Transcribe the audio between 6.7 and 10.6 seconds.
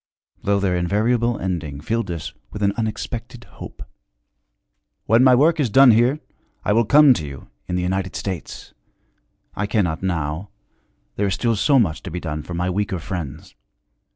will come to you, in the United States. I cannot, now